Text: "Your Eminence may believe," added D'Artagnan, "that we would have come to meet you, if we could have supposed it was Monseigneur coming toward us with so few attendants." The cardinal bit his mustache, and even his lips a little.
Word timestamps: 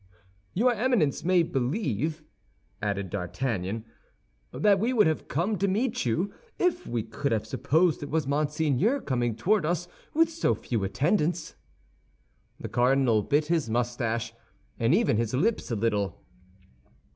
"Your 0.55 0.73
Eminence 0.73 1.23
may 1.23 1.43
believe," 1.43 2.23
added 2.81 3.11
D'Artagnan, 3.11 3.85
"that 4.51 4.79
we 4.79 4.93
would 4.93 5.05
have 5.05 5.27
come 5.27 5.59
to 5.59 5.67
meet 5.67 6.07
you, 6.07 6.33
if 6.57 6.87
we 6.87 7.03
could 7.03 7.31
have 7.31 7.45
supposed 7.45 8.01
it 8.01 8.09
was 8.09 8.25
Monseigneur 8.25 8.99
coming 8.99 9.35
toward 9.35 9.63
us 9.63 9.87
with 10.15 10.31
so 10.31 10.55
few 10.55 10.83
attendants." 10.83 11.53
The 12.59 12.67
cardinal 12.67 13.21
bit 13.21 13.45
his 13.45 13.69
mustache, 13.69 14.33
and 14.79 14.95
even 14.95 15.17
his 15.17 15.35
lips 15.35 15.69
a 15.69 15.75
little. 15.75 16.23